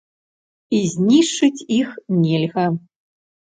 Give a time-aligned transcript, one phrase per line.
[0.77, 2.69] І знішчыць іх нельга.